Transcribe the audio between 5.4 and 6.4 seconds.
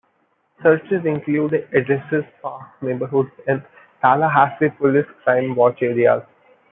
Watch areas.